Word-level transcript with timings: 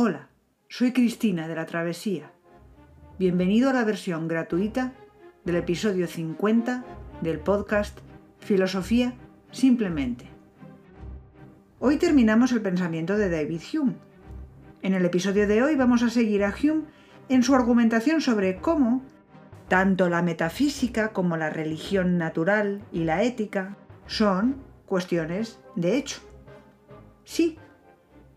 Hola, 0.00 0.28
soy 0.68 0.92
Cristina 0.92 1.48
de 1.48 1.56
la 1.56 1.66
Travesía. 1.66 2.30
Bienvenido 3.18 3.68
a 3.68 3.72
la 3.72 3.82
versión 3.82 4.28
gratuita 4.28 4.92
del 5.44 5.56
episodio 5.56 6.06
50 6.06 6.84
del 7.20 7.40
podcast 7.40 7.98
Filosofía 8.38 9.14
Simplemente. 9.50 10.26
Hoy 11.80 11.96
terminamos 11.96 12.52
el 12.52 12.62
pensamiento 12.62 13.18
de 13.18 13.28
David 13.28 13.60
Hume. 13.74 13.96
En 14.82 14.94
el 14.94 15.04
episodio 15.04 15.48
de 15.48 15.64
hoy 15.64 15.74
vamos 15.74 16.04
a 16.04 16.10
seguir 16.10 16.44
a 16.44 16.54
Hume 16.54 16.84
en 17.28 17.42
su 17.42 17.56
argumentación 17.56 18.20
sobre 18.20 18.58
cómo 18.58 19.02
tanto 19.66 20.08
la 20.08 20.22
metafísica 20.22 21.12
como 21.12 21.36
la 21.36 21.50
religión 21.50 22.18
natural 22.18 22.84
y 22.92 23.02
la 23.02 23.24
ética 23.24 23.76
son 24.06 24.62
cuestiones 24.86 25.58
de 25.74 25.96
hecho. 25.96 26.20
Sí, 27.24 27.58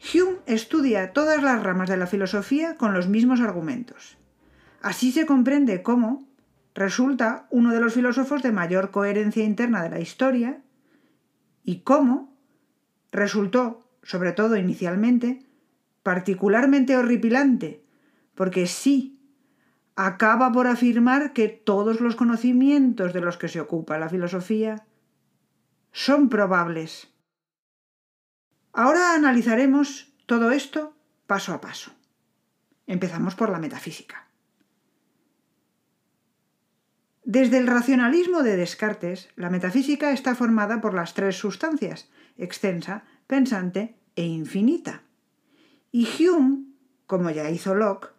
Hume 0.02 0.40
estudia 0.48 1.14
todas 1.14 1.44
las 1.44 1.62
ramas 1.62 1.90
de 1.90 1.98
la 1.98 2.08
filosofía 2.08 2.76
con 2.76 2.94
los 2.94 3.08
mismos 3.08 3.40
argumentos. 3.40 4.18
Así 4.82 5.12
se 5.12 5.28
comprende 5.28 5.84
cómo 5.84 6.28
resulta 6.74 7.46
uno 7.52 7.72
de 7.72 7.80
los 7.80 7.94
filósofos 7.94 8.42
de 8.42 8.52
mayor 8.52 8.90
coherencia 8.90 9.44
interna 9.44 9.84
de 9.84 9.90
la 9.90 10.00
historia 10.00 10.62
y 11.64 11.82
cómo 11.82 12.36
resultó, 13.12 13.88
sobre 14.02 14.32
todo 14.32 14.58
inicialmente, 14.58 15.46
particularmente 16.02 16.98
horripilante, 16.98 17.84
porque 18.34 18.66
sí 18.66 19.20
acaba 19.96 20.52
por 20.52 20.66
afirmar 20.66 21.34
que 21.34 21.48
todos 21.48 22.02
los 22.02 22.16
conocimientos 22.16 23.14
de 23.14 23.22
los 23.22 23.38
que 23.38 23.50
se 23.50 23.60
ocupa 23.60 24.00
la 24.00 24.10
filosofía 24.10 24.88
son 25.92 26.30
probables. 26.30 27.11
Ahora 28.74 29.14
analizaremos 29.14 30.14
todo 30.26 30.52
esto 30.52 30.96
paso 31.28 31.54
a 31.54 31.62
paso. 31.62 31.92
Empezamos 32.88 33.36
por 33.36 33.50
la 33.50 33.60
metafísica. 33.60 34.28
Desde 37.24 37.58
el 37.58 37.68
racionalismo 37.68 38.44
de 38.44 38.58
Descartes, 38.58 39.30
la 39.36 39.50
metafísica 39.50 40.12
está 40.12 40.36
formada 40.36 40.82
por 40.82 40.94
las 40.94 41.14
tres 41.14 41.38
sustancias, 41.38 42.10
extensa, 42.38 43.04
pensante 43.28 43.96
e 44.16 44.24
infinita. 44.24 45.04
Y 45.92 46.08
Hume, 46.20 46.66
como 47.06 47.30
ya 47.30 47.50
hizo 47.50 47.76
Locke, 47.76 48.10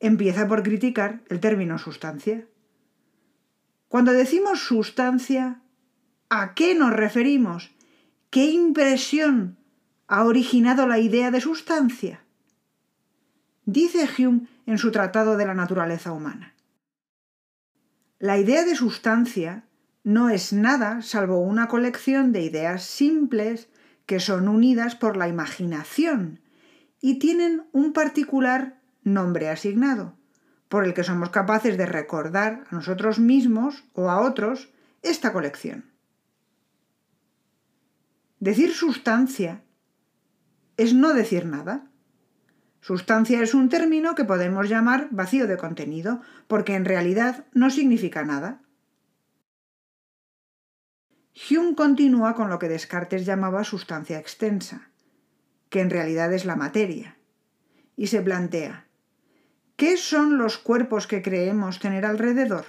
empieza 0.00 0.46
por 0.46 0.62
criticar 0.62 1.22
el 1.28 1.40
término 1.40 1.78
sustancia. 1.78 2.46
Cuando 3.88 4.12
decimos 4.12 4.60
sustancia, 4.60 5.62
¿a 6.28 6.54
qué 6.54 6.74
nos 6.74 6.92
referimos? 6.92 7.72
¿Qué 8.30 8.46
impresión 8.46 9.56
ha 10.14 10.22
originado 10.26 10.86
la 10.86 11.00
idea 11.00 11.32
de 11.32 11.40
sustancia? 11.40 12.20
Dice 13.64 14.08
Hume 14.16 14.46
en 14.64 14.78
su 14.78 14.92
Tratado 14.92 15.36
de 15.36 15.44
la 15.44 15.54
Naturaleza 15.54 16.12
Humana. 16.12 16.54
La 18.20 18.38
idea 18.38 18.64
de 18.64 18.76
sustancia 18.76 19.64
no 20.04 20.30
es 20.30 20.52
nada 20.52 21.02
salvo 21.02 21.40
una 21.40 21.66
colección 21.66 22.30
de 22.30 22.42
ideas 22.42 22.84
simples 22.84 23.68
que 24.06 24.20
son 24.20 24.46
unidas 24.46 24.94
por 24.94 25.16
la 25.16 25.26
imaginación 25.26 26.38
y 27.00 27.18
tienen 27.18 27.66
un 27.72 27.92
particular 27.92 28.80
nombre 29.02 29.48
asignado, 29.48 30.14
por 30.68 30.84
el 30.84 30.94
que 30.94 31.02
somos 31.02 31.30
capaces 31.30 31.76
de 31.76 31.86
recordar 31.86 32.62
a 32.70 32.76
nosotros 32.76 33.18
mismos 33.18 33.82
o 33.94 34.08
a 34.10 34.20
otros 34.20 34.72
esta 35.02 35.32
colección. 35.32 35.90
Decir 38.38 38.72
sustancia 38.72 39.64
es 40.76 40.94
no 40.94 41.14
decir 41.14 41.46
nada. 41.46 41.86
Sustancia 42.80 43.42
es 43.42 43.54
un 43.54 43.68
término 43.68 44.14
que 44.14 44.24
podemos 44.24 44.68
llamar 44.68 45.08
vacío 45.10 45.46
de 45.46 45.56
contenido, 45.56 46.20
porque 46.48 46.74
en 46.74 46.84
realidad 46.84 47.46
no 47.52 47.70
significa 47.70 48.24
nada. 48.24 48.60
Hume 51.50 51.74
continúa 51.74 52.34
con 52.34 52.48
lo 52.48 52.58
que 52.58 52.68
Descartes 52.68 53.26
llamaba 53.26 53.64
sustancia 53.64 54.18
extensa, 54.18 54.90
que 55.68 55.80
en 55.80 55.90
realidad 55.90 56.32
es 56.32 56.44
la 56.44 56.56
materia, 56.56 57.16
y 57.96 58.06
se 58.08 58.20
plantea, 58.20 58.86
¿qué 59.76 59.96
son 59.96 60.38
los 60.38 60.58
cuerpos 60.58 61.06
que 61.06 61.22
creemos 61.22 61.80
tener 61.80 62.04
alrededor? 62.04 62.66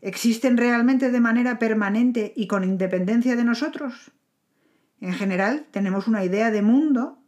¿Existen 0.00 0.56
realmente 0.56 1.10
de 1.10 1.20
manera 1.20 1.58
permanente 1.58 2.32
y 2.34 2.46
con 2.46 2.64
independencia 2.64 3.36
de 3.36 3.44
nosotros? 3.44 4.12
En 5.00 5.12
general, 5.12 5.66
tenemos 5.70 6.08
una 6.08 6.24
idea 6.24 6.50
de 6.50 6.62
mundo 6.62 7.18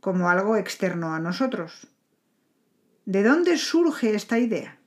como 0.00 0.28
algo 0.28 0.56
externo 0.56 1.14
a 1.14 1.20
nosotros. 1.20 1.88
¿De 3.06 3.22
dónde 3.22 3.56
surge 3.56 4.14
esta 4.14 4.38
idea? 4.38 4.78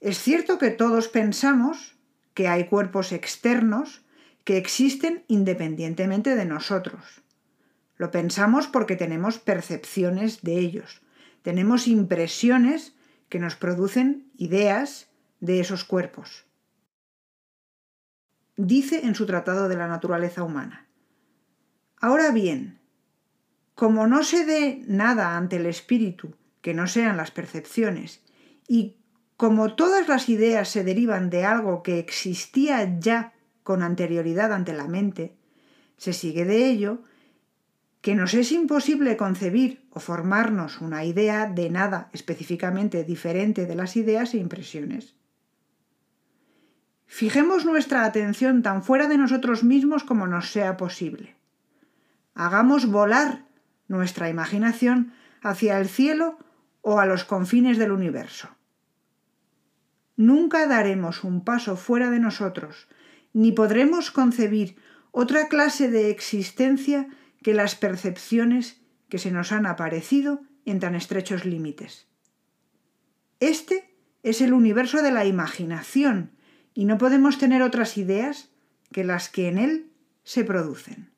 Es 0.00 0.18
cierto 0.18 0.58
que 0.58 0.70
todos 0.70 1.08
pensamos 1.08 1.96
que 2.34 2.48
hay 2.48 2.68
cuerpos 2.68 3.12
externos 3.12 4.04
que 4.44 4.56
existen 4.56 5.24
independientemente 5.28 6.36
de 6.36 6.44
nosotros. 6.44 7.22
Lo 7.96 8.10
pensamos 8.10 8.66
porque 8.66 8.96
tenemos 8.96 9.38
percepciones 9.38 10.42
de 10.42 10.58
ellos, 10.58 11.02
tenemos 11.42 11.88
impresiones 11.88 12.94
que 13.28 13.38
nos 13.38 13.56
producen 13.56 14.30
ideas 14.36 15.08
de 15.40 15.60
esos 15.60 15.84
cuerpos 15.84 16.45
dice 18.56 19.06
en 19.06 19.14
su 19.14 19.26
Tratado 19.26 19.68
de 19.68 19.76
la 19.76 19.88
Naturaleza 19.88 20.42
Humana. 20.42 20.86
Ahora 22.00 22.30
bien, 22.30 22.78
como 23.74 24.06
no 24.06 24.22
se 24.22 24.44
dé 24.44 24.82
nada 24.86 25.36
ante 25.36 25.56
el 25.56 25.66
espíritu 25.66 26.34
que 26.62 26.74
no 26.74 26.86
sean 26.86 27.16
las 27.16 27.30
percepciones, 27.30 28.22
y 28.66 28.96
como 29.36 29.74
todas 29.74 30.08
las 30.08 30.28
ideas 30.28 30.68
se 30.68 30.82
derivan 30.82 31.30
de 31.30 31.44
algo 31.44 31.82
que 31.82 31.98
existía 31.98 32.98
ya 32.98 33.34
con 33.62 33.82
anterioridad 33.82 34.52
ante 34.52 34.72
la 34.72 34.88
mente, 34.88 35.36
se 35.96 36.12
sigue 36.12 36.44
de 36.44 36.66
ello 36.66 37.02
que 38.00 38.14
nos 38.14 38.34
es 38.34 38.52
imposible 38.52 39.16
concebir 39.16 39.84
o 39.90 40.00
formarnos 40.00 40.80
una 40.80 41.04
idea 41.04 41.46
de 41.46 41.70
nada 41.70 42.08
específicamente 42.12 43.04
diferente 43.04 43.66
de 43.66 43.74
las 43.74 43.96
ideas 43.96 44.32
e 44.34 44.38
impresiones. 44.38 45.16
Fijemos 47.06 47.64
nuestra 47.64 48.04
atención 48.04 48.62
tan 48.62 48.82
fuera 48.82 49.08
de 49.08 49.16
nosotros 49.16 49.64
mismos 49.64 50.04
como 50.04 50.26
nos 50.26 50.50
sea 50.50 50.76
posible. 50.76 51.36
Hagamos 52.34 52.86
volar 52.86 53.46
nuestra 53.88 54.28
imaginación 54.28 55.12
hacia 55.40 55.78
el 55.78 55.88
cielo 55.88 56.38
o 56.82 56.98
a 57.00 57.06
los 57.06 57.24
confines 57.24 57.78
del 57.78 57.92
universo. 57.92 58.48
Nunca 60.16 60.66
daremos 60.66 61.24
un 61.24 61.44
paso 61.44 61.76
fuera 61.76 62.10
de 62.10 62.18
nosotros, 62.18 62.88
ni 63.32 63.52
podremos 63.52 64.10
concebir 64.10 64.76
otra 65.12 65.48
clase 65.48 65.90
de 65.90 66.10
existencia 66.10 67.08
que 67.42 67.54
las 67.54 67.74
percepciones 67.74 68.80
que 69.08 69.18
se 69.18 69.30
nos 69.30 69.52
han 69.52 69.66
aparecido 69.66 70.40
en 70.64 70.80
tan 70.80 70.94
estrechos 70.94 71.44
límites. 71.44 72.08
Este 73.40 73.94
es 74.22 74.40
el 74.40 74.52
universo 74.52 75.02
de 75.02 75.12
la 75.12 75.24
imaginación, 75.24 76.35
y 76.76 76.84
no 76.84 76.98
podemos 76.98 77.38
tener 77.38 77.62
otras 77.62 77.96
ideas 77.96 78.50
que 78.92 79.02
las 79.02 79.30
que 79.30 79.48
en 79.48 79.56
él 79.56 79.92
se 80.24 80.44
producen. 80.44 81.10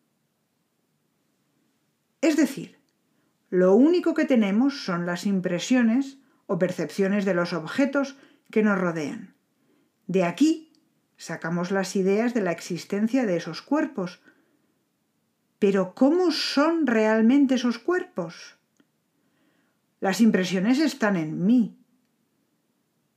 Es 2.20 2.36
decir, 2.36 2.78
lo 3.50 3.74
único 3.74 4.14
que 4.14 4.24
tenemos 4.24 4.84
son 4.84 5.04
las 5.04 5.26
impresiones 5.26 6.19
o 6.46 6.60
percepciones 6.60 7.24
de 7.24 7.34
los 7.34 7.52
objetos 7.52 8.16
que 8.52 8.62
nos 8.62 8.78
rodean. 8.78 9.34
De 10.06 10.22
aquí 10.22 10.72
sacamos 11.16 11.72
las 11.72 11.96
ideas 11.96 12.34
de 12.34 12.40
la 12.40 12.52
existencia 12.52 13.26
de 13.26 13.36
esos 13.36 13.60
cuerpos. 13.60 14.20
Pero 15.58 15.92
¿cómo 15.92 16.30
son 16.30 16.86
realmente 16.86 17.56
esos 17.56 17.80
cuerpos? 17.80 18.56
Las 19.99 20.20
impresiones 20.20 20.78
están 20.78 21.16
en 21.16 21.44
mí, 21.44 21.77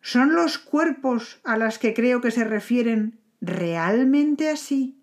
¿Son 0.02 0.34
los 0.34 0.58
cuerpos 0.58 1.40
a 1.44 1.58
las 1.58 1.78
que 1.78 1.94
creo 1.94 2.22
que 2.22 2.32
se 2.32 2.44
refieren 2.44 3.20
realmente 3.40 4.50
así? 4.50 4.98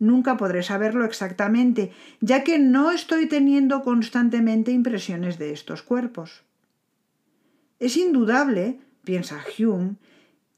Nunca 0.00 0.36
podré 0.36 0.64
saberlo 0.64 1.04
exactamente, 1.04 1.92
ya 2.20 2.42
que 2.42 2.58
no 2.58 2.90
estoy 2.90 3.26
teniendo 3.26 3.82
constantemente 3.82 4.72
impresiones 4.72 5.38
de 5.38 5.52
estos 5.52 5.82
cuerpos. 5.82 6.42
Es 7.78 7.96
indudable, 7.96 8.80
piensa 9.04 9.38
Hume, 9.56 9.94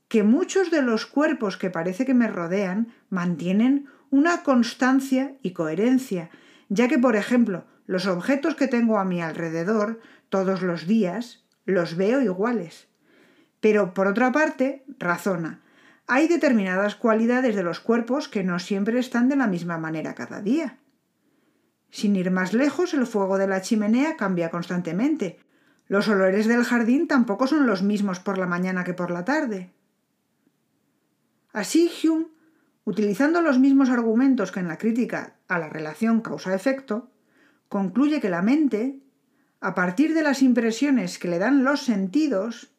que 0.09 0.23
muchos 0.23 0.71
de 0.71 0.81
los 0.81 1.05
cuerpos 1.05 1.59
que 1.59 1.69
parece 1.69 2.07
que 2.07 2.15
me 2.15 2.29
rodean 2.29 2.95
mantienen 3.11 3.87
una 4.09 4.43
constancia 4.43 5.37
y 5.43 5.51
coherencia, 5.51 6.31
ya 6.71 6.89
que, 6.89 6.99
por 6.99 7.17
ejemplo, 7.17 7.67
los 7.87 8.07
objetos 8.07 8.55
que 8.55 8.69
tengo 8.69 8.99
a 8.99 9.05
mi 9.05 9.21
alrededor 9.21 10.01
todos 10.31 10.63
los 10.63 10.87
días 10.87 11.45
los 11.67 11.97
veo 11.97 12.23
iguales. 12.23 12.89
Pero, 13.65 13.95
por 13.95 14.09
otra 14.09 14.31
parte, 14.31 14.85
razona, 14.99 15.63
hay 16.07 16.29
determinadas 16.29 16.97
cualidades 16.97 17.57
de 17.57 17.63
los 17.63 17.81
cuerpos 17.81 18.29
que 18.29 18.45
no 18.45 18.59
siempre 18.59 18.99
están 18.99 19.31
de 19.31 19.37
la 19.37 19.47
misma 19.47 19.79
manera 19.79 20.15
cada 20.15 20.43
día. 20.43 20.77
Sin 21.89 22.15
ir 22.15 22.31
más 22.31 22.53
lejos, 22.53 22.93
el 22.93 23.07
fuego 23.07 23.39
de 23.39 23.47
la 23.47 23.63
chimenea 23.63 24.19
cambia 24.19 24.51
constantemente. 24.51 25.39
Los 25.89 26.09
olores 26.09 26.47
del 26.47 26.63
jardín 26.63 27.09
tampoco 27.09 27.47
son 27.47 27.67
los 27.67 27.83
mismos 27.83 28.21
por 28.21 28.37
la 28.37 28.47
mañana 28.47 28.85
que 28.85 28.93
por 28.93 29.11
la 29.11 29.25
tarde. 29.25 29.73
Así 31.55 31.91
Hume, 32.03 32.27
utilizando 32.85 33.41
los 33.41 33.59
mismos 33.59 33.89
argumentos 33.89 34.53
que 34.53 34.61
en 34.61 34.69
la 34.69 34.77
crítica 34.77 35.37
a 35.49 35.59
la 35.59 35.71
relación 35.71 36.21
causa-efecto, 36.21 37.11
concluye 37.71 38.21
que 38.21 38.29
la 38.29 38.43
mente, 38.43 39.01
a 39.63 39.75
partir 39.75 40.13
de 40.13 40.23
las 40.23 40.43
impresiones 40.43 41.19
que 41.19 41.29
le 41.29 41.39
dan 41.39 41.65
los 41.65 41.81
sentidos, 41.81 42.74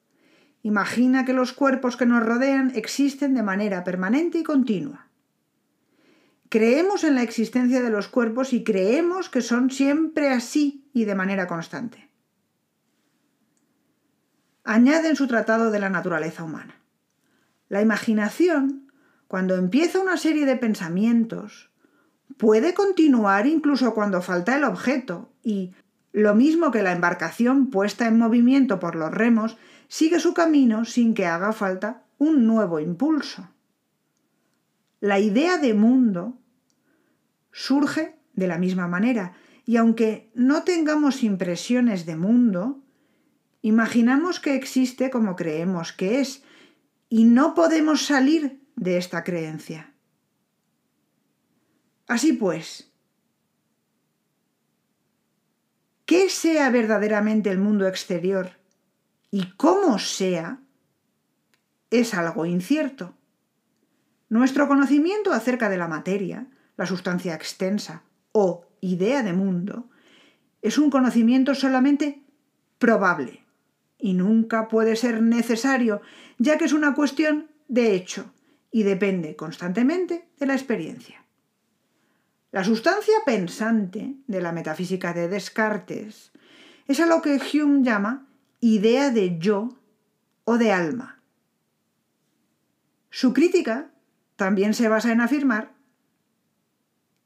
imagina 0.66 1.26
que 1.26 1.34
los 1.34 1.54
cuerpos 1.54 1.96
que 1.96 2.08
nos 2.08 2.26
rodean 2.26 2.72
existen 2.74 3.36
de 3.36 3.44
manera 3.44 3.84
permanente 3.84 4.40
y 4.40 4.44
continua. 4.44 5.10
Creemos 6.50 7.04
en 7.04 7.14
la 7.14 7.22
existencia 7.22 7.84
de 7.84 7.92
los 7.92 8.08
cuerpos 8.08 8.52
y 8.52 8.64
creemos 8.64 9.30
que 9.30 9.42
son 9.42 9.70
siempre 9.70 10.32
así 10.32 10.90
y 10.92 11.06
de 11.06 11.14
manera 11.14 11.46
constante. 11.46 12.10
Añade 14.64 15.10
en 15.10 15.16
su 15.16 15.28
tratado 15.28 15.70
de 15.70 15.78
la 15.78 15.92
naturaleza 15.92 16.44
humana. 16.44 16.82
La 17.70 17.84
imaginación, 17.84 18.92
cuando 19.28 19.58
empieza 19.58 20.00
una 20.00 20.18
serie 20.18 20.48
de 20.48 20.56
pensamientos, 20.56 21.70
puede 22.38 22.74
continuar 22.74 23.46
incluso 23.46 23.94
cuando 23.94 24.24
falta 24.24 24.56
el 24.56 24.64
objeto 24.64 25.32
y, 25.44 25.76
lo 26.16 26.34
mismo 26.34 26.72
que 26.72 26.82
la 26.82 26.94
embarcación 26.94 27.70
puesta 27.70 28.08
en 28.08 28.18
movimiento 28.18 28.80
por 28.80 28.96
los 28.96 29.14
remos, 29.14 29.58
sigue 29.88 30.20
su 30.20 30.34
camino 30.34 30.86
sin 30.86 31.14
que 31.14 31.26
haga 31.26 31.54
falta 31.54 32.06
un 32.18 32.46
nuevo 32.46 32.80
impulso. 32.80 33.50
La 35.00 35.20
idea 35.20 35.58
de 35.58 35.74
mundo 35.74 36.40
surge 37.52 38.18
de 38.34 38.48
la 38.48 38.58
misma 38.58 38.88
manera 38.88 39.34
y 39.66 39.78
aunque 39.78 40.32
no 40.36 40.64
tengamos 40.64 41.24
impresiones 41.24 42.06
de 42.06 42.16
mundo, 42.16 42.84
imaginamos 43.62 44.40
que 44.40 44.56
existe 44.56 45.10
como 45.10 45.36
creemos 45.36 45.92
que 45.94 46.20
es 46.20 46.44
y 47.10 47.24
no 47.24 47.54
podemos 47.56 48.06
salir 48.06 48.62
de 48.76 48.98
esta 48.98 49.24
creencia. 49.24 49.94
Así 52.08 52.34
pues, 52.34 52.92
¿qué 56.06 56.30
sea 56.30 56.70
verdaderamente 56.70 57.50
el 57.50 57.58
mundo 57.58 57.88
exterior 57.88 58.52
y 59.32 59.52
cómo 59.58 60.00
sea? 60.00 60.60
Es 61.90 62.14
algo 62.14 62.46
incierto. 62.46 63.14
Nuestro 64.30 64.68
conocimiento 64.68 65.34
acerca 65.34 65.70
de 65.70 65.78
la 65.78 65.88
materia, 65.88 66.48
la 66.78 66.86
sustancia 66.86 67.36
extensa 67.36 68.04
o 68.32 68.66
idea 68.82 69.24
de 69.24 69.34
mundo, 69.34 69.90
es 70.62 70.78
un 70.78 70.90
conocimiento 70.90 71.54
solamente 71.54 72.24
probable 72.80 73.46
y 73.98 74.14
nunca 74.14 74.68
puede 74.68 74.96
ser 74.96 75.22
necesario, 75.22 76.02
ya 76.38 76.58
que 76.58 76.66
es 76.66 76.74
una 76.74 76.94
cuestión 76.96 77.48
de 77.68 77.96
hecho 77.96 78.34
y 78.72 78.84
depende 78.84 79.36
constantemente 79.36 80.28
de 80.40 80.46
la 80.46 80.54
experiencia. 80.54 81.24
La 82.52 82.64
sustancia 82.64 83.16
pensante 83.26 84.16
de 84.28 84.42
la 84.42 84.52
metafísica 84.52 85.14
de 85.14 85.28
Descartes 85.28 86.32
es 86.88 87.00
a 87.00 87.06
lo 87.06 87.22
que 87.22 87.40
Hume 87.40 87.84
llama 87.84 88.28
idea 88.68 89.12
de 89.12 89.38
yo 89.38 89.78
o 90.44 90.58
de 90.58 90.72
alma. 90.72 91.22
Su 93.12 93.32
crítica 93.32 93.92
también 94.38 94.74
se 94.74 94.90
basa 94.90 95.12
en 95.12 95.22
afirmar 95.22 95.76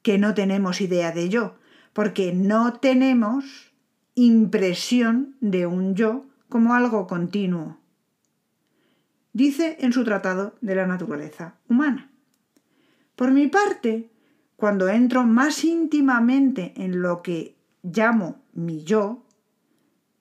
que 0.01 0.17
no 0.17 0.33
tenemos 0.33 0.81
idea 0.81 1.13
de 1.13 1.29
yo, 1.29 1.55
porque 1.93 2.33
no 2.33 2.73
tenemos 2.73 3.73
impresión 4.15 5.37
de 5.39 5.65
un 5.65 5.95
yo 5.95 6.25
como 6.49 6.73
algo 6.73 7.07
continuo. 7.07 7.77
Dice 9.31 9.77
en 9.79 9.93
su 9.93 10.03
tratado 10.03 10.57
de 10.59 10.75
la 10.75 10.87
naturaleza 10.87 11.55
humana. 11.69 12.11
Por 13.15 13.31
mi 13.31 13.47
parte, 13.47 14.11
cuando 14.57 14.89
entro 14.89 15.23
más 15.23 15.63
íntimamente 15.63 16.73
en 16.75 17.01
lo 17.01 17.21
que 17.21 17.55
llamo 17.81 18.41
mi 18.51 18.83
yo, 18.83 19.23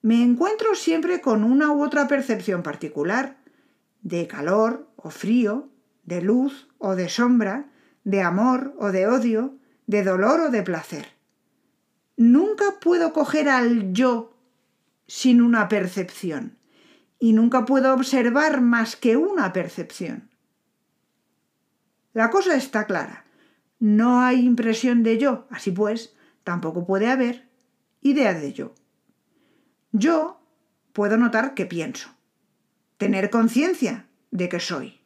me 0.01 0.23
encuentro 0.23 0.75
siempre 0.75 1.21
con 1.21 1.43
una 1.43 1.71
u 1.71 1.83
otra 1.83 2.07
percepción 2.07 2.63
particular, 2.63 3.37
de 4.01 4.27
calor 4.27 4.87
o 4.95 5.09
frío, 5.09 5.69
de 6.03 6.21
luz 6.21 6.69
o 6.77 6.95
de 6.95 7.09
sombra, 7.09 7.69
de 8.03 8.21
amor 8.21 8.73
o 8.79 8.91
de 8.91 9.07
odio, 9.07 9.57
de 9.87 10.03
dolor 10.03 10.39
o 10.39 10.49
de 10.49 10.63
placer. 10.63 11.07
Nunca 12.15 12.79
puedo 12.81 13.13
coger 13.13 13.49
al 13.49 13.93
yo 13.93 14.37
sin 15.07 15.41
una 15.41 15.67
percepción, 15.67 16.57
y 17.19 17.33
nunca 17.33 17.65
puedo 17.65 17.93
observar 17.93 18.61
más 18.61 18.95
que 18.95 19.17
una 19.17 19.51
percepción. 19.51 20.29
La 22.13 22.29
cosa 22.29 22.55
está 22.55 22.85
clara 22.85 23.25
no 23.79 24.19
hay 24.21 24.45
impresión 24.45 25.03
de 25.03 25.17
yo, 25.17 25.47
así 25.49 25.71
pues, 25.71 26.13
tampoco 26.43 26.85
puede 26.85 27.07
haber 27.07 27.47
idea 28.01 28.33
de 28.33 28.53
yo. 28.53 28.75
Yo 29.91 30.39
puedo 30.93 31.17
notar 31.17 31.53
que 31.53 31.65
pienso, 31.65 32.09
tener 32.97 33.29
conciencia 33.29 34.07
de 34.31 34.49
que 34.49 34.59
soy. 34.59 34.99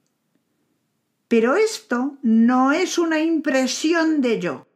Pero 1.27 1.55
esto 1.55 2.17
no 2.21 2.71
es 2.71 2.97
una 2.97 3.19
impresión 3.19 4.21
de 4.21 4.39
yo. 4.39 4.67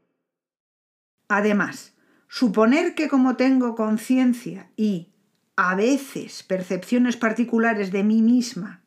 Además, 1.27 1.93
suponer 2.27 2.95
que 2.95 3.09
como 3.09 3.35
tengo 3.35 3.75
conciencia 3.75 4.71
y, 4.75 5.09
a 5.55 5.75
veces, 5.75 6.43
percepciones 6.43 7.17
particulares 7.17 7.91
de 7.91 8.03
mí 8.03 8.21
misma, 8.21 8.83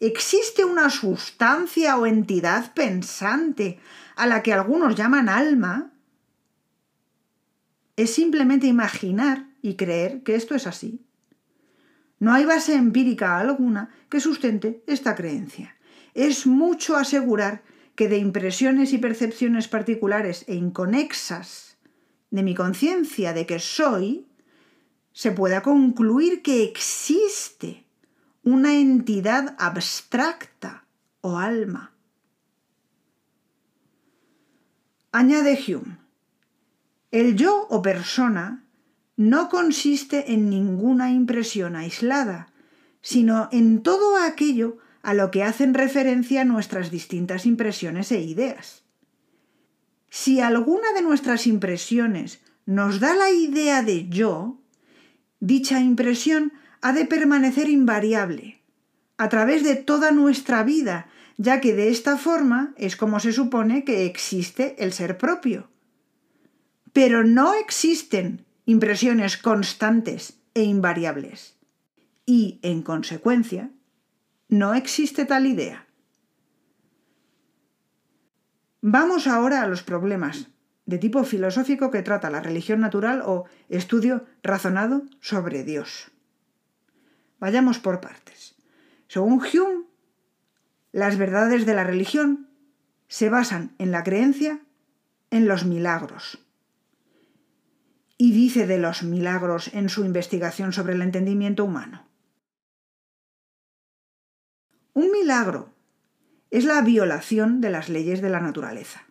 existe 0.00 0.64
una 0.64 0.90
sustancia 0.90 1.96
o 1.96 2.06
entidad 2.06 2.74
pensante 2.74 3.80
a 4.16 4.26
la 4.26 4.42
que 4.42 4.52
algunos 4.52 4.94
llaman 4.94 5.28
alma, 5.28 5.92
es 7.96 8.12
simplemente 8.14 8.66
imaginar 8.66 9.48
y 9.66 9.74
creer 9.74 10.22
que 10.22 10.36
esto 10.36 10.54
es 10.54 10.68
así. 10.68 11.00
No 12.20 12.32
hay 12.32 12.44
base 12.44 12.74
empírica 12.74 13.38
alguna 13.38 13.90
que 14.08 14.20
sustente 14.20 14.84
esta 14.86 15.16
creencia. 15.16 15.76
Es 16.14 16.46
mucho 16.46 16.96
asegurar 16.96 17.62
que 17.96 18.08
de 18.08 18.18
impresiones 18.18 18.92
y 18.92 18.98
percepciones 18.98 19.66
particulares 19.66 20.44
e 20.46 20.54
inconexas 20.54 21.78
de 22.30 22.44
mi 22.44 22.54
conciencia 22.54 23.32
de 23.32 23.44
que 23.44 23.58
soy, 23.58 24.26
se 25.12 25.32
pueda 25.32 25.62
concluir 25.62 26.42
que 26.42 26.62
existe 26.62 27.86
una 28.44 28.74
entidad 28.74 29.56
abstracta 29.58 30.84
o 31.22 31.38
alma 31.38 31.92
Añade 35.10 35.58
Hume, 35.66 35.96
el 37.10 37.36
yo 37.36 37.66
o 37.70 37.80
persona 37.80 38.65
no 39.16 39.48
consiste 39.48 40.32
en 40.32 40.50
ninguna 40.50 41.10
impresión 41.10 41.74
aislada, 41.74 42.52
sino 43.00 43.48
en 43.52 43.82
todo 43.82 44.18
aquello 44.18 44.78
a 45.02 45.14
lo 45.14 45.30
que 45.30 45.42
hacen 45.42 45.74
referencia 45.74 46.44
nuestras 46.44 46.90
distintas 46.90 47.46
impresiones 47.46 48.12
e 48.12 48.20
ideas. 48.20 48.82
Si 50.10 50.40
alguna 50.40 50.92
de 50.94 51.02
nuestras 51.02 51.46
impresiones 51.46 52.40
nos 52.64 53.00
da 53.00 53.14
la 53.14 53.30
idea 53.30 53.82
de 53.82 54.08
yo, 54.08 54.58
dicha 55.40 55.80
impresión 55.80 56.52
ha 56.80 56.92
de 56.92 57.04
permanecer 57.04 57.68
invariable, 57.68 58.60
a 59.18 59.28
través 59.28 59.62
de 59.64 59.76
toda 59.76 60.10
nuestra 60.10 60.62
vida, 60.62 61.08
ya 61.36 61.60
que 61.60 61.74
de 61.74 61.90
esta 61.90 62.16
forma 62.16 62.74
es 62.76 62.96
como 62.96 63.20
se 63.20 63.32
supone 63.32 63.84
que 63.84 64.06
existe 64.06 64.76
el 64.78 64.92
ser 64.92 65.18
propio. 65.18 65.68
Pero 66.92 67.24
no 67.24 67.54
existen 67.54 68.45
impresiones 68.66 69.38
constantes 69.38 70.38
e 70.52 70.64
invariables. 70.64 71.56
Y, 72.26 72.58
en 72.62 72.82
consecuencia, 72.82 73.70
no 74.48 74.74
existe 74.74 75.24
tal 75.24 75.46
idea. 75.46 75.86
Vamos 78.82 79.26
ahora 79.26 79.62
a 79.62 79.66
los 79.66 79.82
problemas 79.82 80.48
de 80.84 80.98
tipo 80.98 81.24
filosófico 81.24 81.90
que 81.90 82.02
trata 82.02 82.30
la 82.30 82.40
religión 82.40 82.80
natural 82.80 83.22
o 83.24 83.44
estudio 83.68 84.26
razonado 84.42 85.02
sobre 85.20 85.64
Dios. 85.64 86.10
Vayamos 87.38 87.78
por 87.78 88.00
partes. 88.00 88.54
Según 89.08 89.40
Hume, 89.40 89.84
las 90.92 91.18
verdades 91.18 91.66
de 91.66 91.74
la 91.74 91.84
religión 91.84 92.48
se 93.08 93.28
basan 93.28 93.74
en 93.78 93.90
la 93.90 94.02
creencia 94.02 94.60
en 95.30 95.46
los 95.46 95.64
milagros. 95.64 96.45
Y 98.18 98.32
dice 98.32 98.66
de 98.66 98.78
los 98.78 99.02
milagros 99.02 99.70
en 99.74 99.88
su 99.88 100.04
investigación 100.04 100.72
sobre 100.72 100.94
el 100.94 101.02
entendimiento 101.02 101.64
humano. 101.64 102.06
Un 104.94 105.10
milagro 105.12 105.74
es 106.50 106.64
la 106.64 106.80
violación 106.80 107.60
de 107.60 107.70
las 107.70 107.88
leyes 107.88 108.22
de 108.22 108.30
la 108.30 108.40
naturaleza. 108.40 109.04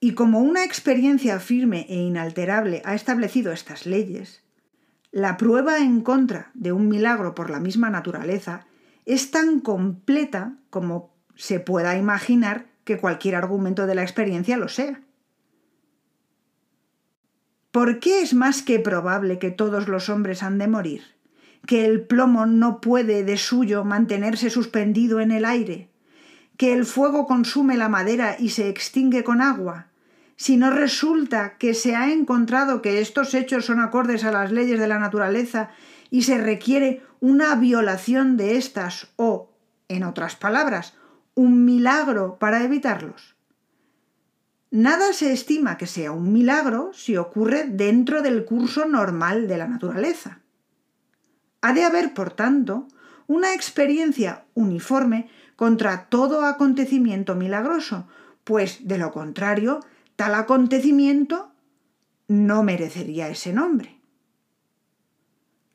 Y 0.00 0.14
como 0.14 0.40
una 0.40 0.64
experiencia 0.64 1.40
firme 1.40 1.86
e 1.88 1.96
inalterable 1.96 2.80
ha 2.84 2.94
establecido 2.94 3.52
estas 3.52 3.86
leyes, 3.86 4.42
la 5.10 5.36
prueba 5.36 5.78
en 5.78 6.00
contra 6.00 6.50
de 6.54 6.72
un 6.72 6.88
milagro 6.88 7.34
por 7.34 7.50
la 7.50 7.60
misma 7.60 7.90
naturaleza 7.90 8.66
es 9.06 9.30
tan 9.30 9.60
completa 9.60 10.58
como 10.70 11.14
se 11.34 11.60
pueda 11.60 11.96
imaginar 11.96 12.66
que 12.84 12.98
cualquier 12.98 13.34
argumento 13.34 13.86
de 13.86 13.94
la 13.94 14.02
experiencia 14.02 14.56
lo 14.56 14.68
sea. 14.68 15.00
¿Por 17.76 18.00
qué 18.00 18.22
es 18.22 18.32
más 18.32 18.62
que 18.62 18.78
probable 18.80 19.38
que 19.38 19.50
todos 19.50 19.86
los 19.86 20.08
hombres 20.08 20.42
han 20.42 20.56
de 20.56 20.66
morir? 20.66 21.02
¿Que 21.66 21.84
el 21.84 22.00
plomo 22.00 22.46
no 22.46 22.80
puede 22.80 23.22
de 23.22 23.36
suyo 23.36 23.84
mantenerse 23.84 24.48
suspendido 24.48 25.20
en 25.20 25.30
el 25.30 25.44
aire? 25.44 25.90
¿Que 26.56 26.72
el 26.72 26.86
fuego 26.86 27.26
consume 27.26 27.76
la 27.76 27.90
madera 27.90 28.36
y 28.38 28.48
se 28.48 28.70
extingue 28.70 29.24
con 29.24 29.42
agua? 29.42 29.88
Si 30.36 30.56
no 30.56 30.70
resulta 30.70 31.58
que 31.58 31.74
se 31.74 31.94
ha 31.94 32.10
encontrado 32.10 32.80
que 32.80 33.02
estos 33.02 33.34
hechos 33.34 33.66
son 33.66 33.80
acordes 33.80 34.24
a 34.24 34.32
las 34.32 34.52
leyes 34.52 34.80
de 34.80 34.88
la 34.88 34.98
naturaleza 34.98 35.68
y 36.08 36.22
se 36.22 36.38
requiere 36.38 37.02
una 37.20 37.56
violación 37.56 38.38
de 38.38 38.56
estas 38.56 39.08
o, 39.16 39.50
en 39.88 40.02
otras 40.04 40.34
palabras, 40.34 40.94
un 41.34 41.66
milagro 41.66 42.38
para 42.38 42.64
evitarlos. 42.64 43.35
Nada 44.76 45.14
se 45.14 45.32
estima 45.32 45.78
que 45.78 45.86
sea 45.86 46.12
un 46.12 46.34
milagro 46.34 46.90
si 46.92 47.16
ocurre 47.16 47.64
dentro 47.64 48.20
del 48.20 48.44
curso 48.44 48.84
normal 48.84 49.48
de 49.48 49.56
la 49.56 49.66
naturaleza. 49.66 50.40
Ha 51.62 51.72
de 51.72 51.82
haber, 51.82 52.12
por 52.12 52.34
tanto, 52.34 52.86
una 53.26 53.54
experiencia 53.54 54.44
uniforme 54.52 55.30
contra 55.56 56.10
todo 56.10 56.44
acontecimiento 56.44 57.34
milagroso, 57.34 58.06
pues 58.44 58.86
de 58.86 58.98
lo 58.98 59.12
contrario, 59.12 59.80
tal 60.14 60.34
acontecimiento 60.34 61.52
no 62.28 62.62
merecería 62.62 63.30
ese 63.30 63.54
nombre. 63.54 63.98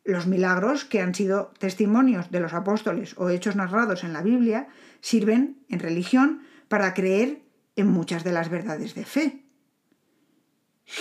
Los 0.04 0.28
milagros 0.28 0.86
que 0.86 1.02
han 1.02 1.16
sido 1.16 1.54
testimonios 1.58 2.30
de 2.30 2.40
los 2.40 2.54
apóstoles 2.54 3.16
o 3.18 3.32
hechos 3.32 3.56
narrados 3.56 4.04
en 4.04 4.14
la 4.14 4.22
Biblia 4.22 4.68
sirven 5.00 5.58
en 5.70 5.80
religión 5.80 6.44
para 6.68 6.94
creer 6.94 7.42
en 7.76 7.88
muchas 7.88 8.24
de 8.24 8.32
las 8.32 8.50
verdades 8.50 8.96
de 8.96 9.06
fe. 9.06 9.46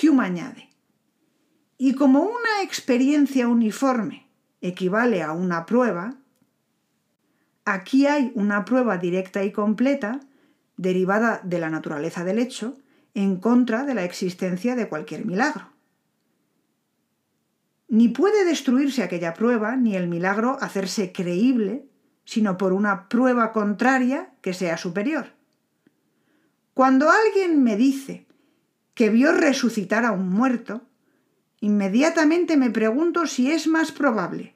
Hume 0.02 0.24
añade, 0.24 0.70
y 1.82 1.94
como 1.94 2.24
una 2.24 2.62
experiencia 2.62 3.48
uniforme 3.48 4.28
equivale 4.60 5.22
a 5.22 5.32
una 5.32 5.64
prueba, 5.64 6.14
aquí 7.64 8.06
hay 8.06 8.32
una 8.34 8.66
prueba 8.66 8.98
directa 8.98 9.44
y 9.44 9.50
completa, 9.50 10.20
derivada 10.76 11.40
de 11.42 11.58
la 11.58 11.70
naturaleza 11.70 12.22
del 12.22 12.38
hecho, 12.38 12.76
en 13.14 13.36
contra 13.36 13.84
de 13.84 13.94
la 13.94 14.04
existencia 14.04 14.76
de 14.76 14.88
cualquier 14.88 15.24
milagro. 15.24 15.70
Ni 17.88 18.08
puede 18.08 18.44
destruirse 18.44 19.02
aquella 19.02 19.32
prueba, 19.32 19.74
ni 19.74 19.96
el 19.96 20.06
milagro 20.06 20.58
hacerse 20.60 21.12
creíble, 21.12 21.86
sino 22.24 22.58
por 22.58 22.74
una 22.74 23.08
prueba 23.08 23.52
contraria 23.52 24.34
que 24.42 24.52
sea 24.52 24.76
superior. 24.76 25.32
Cuando 26.74 27.10
alguien 27.10 27.62
me 27.62 27.76
dice 27.76 28.26
que 28.94 29.10
vio 29.10 29.32
resucitar 29.32 30.04
a 30.04 30.12
un 30.12 30.28
muerto, 30.30 30.82
inmediatamente 31.60 32.56
me 32.56 32.70
pregunto 32.70 33.26
si 33.26 33.50
es 33.50 33.66
más 33.66 33.92
probable 33.92 34.54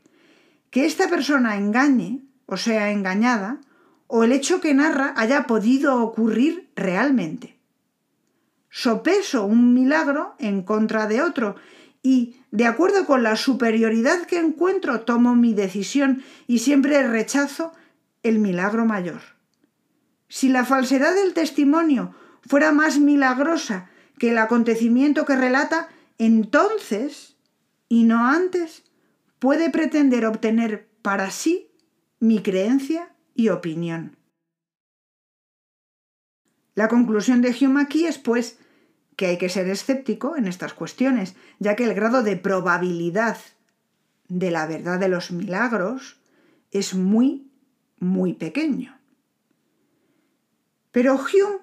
que 0.71 0.87
esta 0.87 1.09
persona 1.09 1.57
engañe 1.57 2.25
o 2.47 2.57
sea 2.57 2.91
engañada, 2.91 3.61
o 4.07 4.25
el 4.25 4.33
hecho 4.33 4.61
que 4.61 4.75
narra 4.75 5.15
haya 5.17 5.47
podido 5.47 6.03
ocurrir 6.03 6.71
realmente. 6.77 7.57
Sopeso 8.71 9.47
un 9.47 9.73
milagro 9.73 10.35
en 10.39 10.63
contra 10.63 11.07
de 11.07 11.23
otro 11.23 11.57
y, 12.03 12.37
de 12.51 12.67
acuerdo 12.67 13.07
con 13.07 13.23
la 13.23 13.37
superioridad 13.37 14.27
que 14.27 14.39
encuentro, 14.39 15.01
tomo 15.01 15.35
mi 15.35 15.55
decisión 15.55 16.23
y 16.47 16.59
siempre 16.59 17.07
rechazo 17.09 17.73
el 18.23 18.39
milagro 18.39 18.85
mayor. 18.85 19.23
Si 20.29 20.49
la 20.49 20.65
falsedad 20.65 21.15
del 21.15 21.35
testimonio 21.35 22.15
fuera 22.47 22.73
más 22.73 22.99
milagrosa 22.99 23.91
que 24.19 24.31
el 24.31 24.39
acontecimiento 24.39 25.25
que 25.25 25.37
relata, 25.37 25.89
entonces, 26.19 27.37
y 27.89 28.05
no 28.05 28.27
antes, 28.27 28.85
puede 29.39 29.71
pretender 29.71 30.27
obtener 30.27 30.89
para 31.03 31.31
sí 31.31 31.71
mi 32.21 32.43
creencia 32.43 33.15
y 33.35 33.49
opinión. 33.49 34.17
La 36.75 36.89
conclusión 36.89 37.41
de 37.41 37.55
Hume 37.61 37.83
aquí 37.83 38.07
es, 38.07 38.19
pues, 38.19 38.59
que 39.17 39.27
hay 39.27 39.39
que 39.39 39.49
ser 39.49 39.69
escéptico 39.69 40.37
en 40.37 40.49
estas 40.49 40.75
cuestiones, 40.75 41.37
ya 41.59 41.77
que 41.77 41.85
el 41.85 41.95
grado 41.95 42.23
de 42.23 42.37
probabilidad 42.37 43.39
de 44.29 44.51
la 44.51 44.67
verdad 44.67 44.99
de 44.99 45.09
los 45.09 45.31
milagros 45.31 46.21
es 46.73 46.95
muy, 46.95 47.51
muy 47.99 48.35
pequeño. 48.35 48.94
Pero 50.95 51.17
Hume 51.17 51.59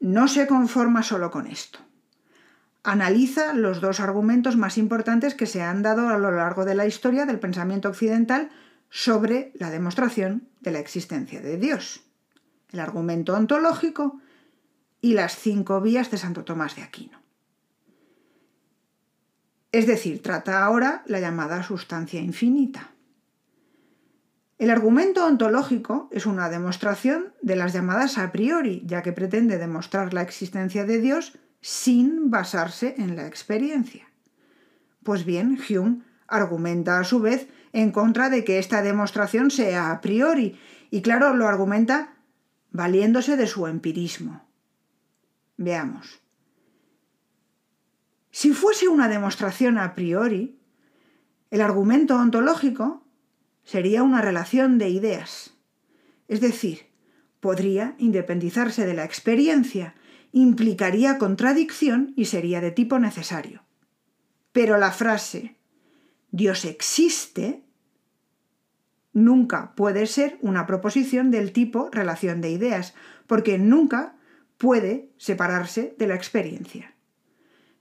no 0.00 0.26
se 0.26 0.48
conforma 0.48 1.04
solo 1.04 1.30
con 1.30 1.46
esto. 1.46 1.78
Analiza 2.82 3.52
los 3.52 3.80
dos 3.80 4.00
argumentos 4.00 4.56
más 4.56 4.78
importantes 4.78 5.36
que 5.36 5.46
se 5.46 5.62
han 5.62 5.82
dado 5.82 6.08
a 6.08 6.18
lo 6.18 6.32
largo 6.32 6.64
de 6.64 6.74
la 6.74 6.86
historia 6.86 7.24
del 7.24 7.38
pensamiento 7.38 7.88
occidental 7.88 8.50
sobre 8.90 9.52
la 9.54 9.70
demostración 9.70 10.48
de 10.60 10.72
la 10.72 10.80
existencia 10.80 11.40
de 11.40 11.56
Dios. 11.56 12.02
El 12.72 12.80
argumento 12.80 13.32
ontológico 13.32 14.20
y 15.00 15.14
las 15.14 15.36
cinco 15.36 15.80
vías 15.80 16.10
de 16.10 16.18
Santo 16.18 16.44
Tomás 16.44 16.74
de 16.74 16.82
Aquino. 16.82 17.22
Es 19.70 19.86
decir, 19.86 20.20
trata 20.20 20.64
ahora 20.64 21.04
la 21.06 21.20
llamada 21.20 21.62
sustancia 21.62 22.20
infinita. 22.20 22.95
El 24.58 24.70
argumento 24.70 25.26
ontológico 25.26 26.08
es 26.10 26.24
una 26.24 26.48
demostración 26.48 27.34
de 27.42 27.56
las 27.56 27.74
llamadas 27.74 28.16
a 28.16 28.32
priori, 28.32 28.82
ya 28.86 29.02
que 29.02 29.12
pretende 29.12 29.58
demostrar 29.58 30.14
la 30.14 30.22
existencia 30.22 30.86
de 30.86 30.98
Dios 30.98 31.38
sin 31.60 32.30
basarse 32.30 32.94
en 32.96 33.16
la 33.16 33.26
experiencia. 33.26 34.08
Pues 35.02 35.26
bien, 35.26 35.58
Hume 35.68 36.02
argumenta 36.26 36.98
a 36.98 37.04
su 37.04 37.20
vez 37.20 37.48
en 37.72 37.92
contra 37.92 38.30
de 38.30 38.44
que 38.44 38.58
esta 38.58 38.80
demostración 38.80 39.50
sea 39.50 39.90
a 39.90 40.00
priori, 40.00 40.58
y 40.90 41.02
claro, 41.02 41.34
lo 41.34 41.46
argumenta 41.46 42.14
valiéndose 42.70 43.36
de 43.36 43.46
su 43.46 43.66
empirismo. 43.66 44.46
Veamos. 45.58 46.20
Si 48.30 48.52
fuese 48.52 48.88
una 48.88 49.08
demostración 49.08 49.78
a 49.78 49.94
priori, 49.94 50.58
el 51.50 51.60
argumento 51.60 52.16
ontológico 52.16 53.05
sería 53.66 54.02
una 54.02 54.22
relación 54.22 54.78
de 54.78 54.88
ideas. 54.88 55.54
Es 56.28 56.40
decir, 56.40 56.86
podría 57.40 57.94
independizarse 57.98 58.86
de 58.86 58.94
la 58.94 59.04
experiencia, 59.04 59.94
implicaría 60.32 61.18
contradicción 61.18 62.14
y 62.16 62.24
sería 62.26 62.62
de 62.62 62.70
tipo 62.70 62.98
necesario. 62.98 63.62
Pero 64.52 64.78
la 64.78 64.92
frase 64.92 65.56
Dios 66.30 66.64
existe 66.64 67.62
nunca 69.12 69.74
puede 69.74 70.06
ser 70.06 70.38
una 70.42 70.66
proposición 70.66 71.30
del 71.30 71.52
tipo 71.52 71.88
relación 71.90 72.40
de 72.40 72.50
ideas, 72.50 72.94
porque 73.26 73.58
nunca 73.58 74.16
puede 74.58 75.10
separarse 75.16 75.94
de 75.98 76.06
la 76.06 76.14
experiencia. 76.14 76.94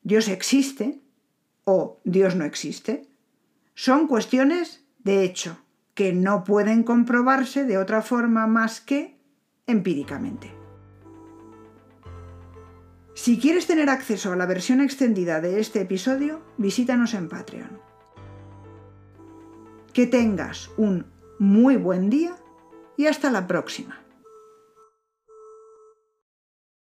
Dios 0.01 0.27
existe 0.29 1.01
o 1.63 1.99
Dios 2.03 2.35
no 2.35 2.45
existe 2.45 3.07
son 3.73 4.07
cuestiones 4.07 4.85
de 4.99 5.23
hecho, 5.23 5.64
que 5.95 6.13
no 6.13 6.43
pueden 6.43 6.83
comprobarse 6.83 7.63
de 7.63 7.77
otra 7.77 8.01
forma 8.01 8.45
más 8.45 8.81
que 8.81 9.17
empíricamente. 9.65 10.53
Si 13.15 13.39
quieres 13.39 13.65
tener 13.65 13.89
acceso 13.89 14.33
a 14.33 14.35
la 14.35 14.45
versión 14.45 14.81
extendida 14.81 15.39
de 15.39 15.59
este 15.59 15.81
episodio, 15.81 16.41
visítanos 16.57 17.13
en 17.13 17.29
Patreon. 17.29 17.79
Que 19.93 20.05
tengas 20.05 20.69
un 20.75 21.07
muy 21.39 21.77
buen 21.77 22.09
día 22.09 22.35
y 22.97 23.07
hasta 23.07 23.31
la 23.31 23.47
próxima. 23.47 24.04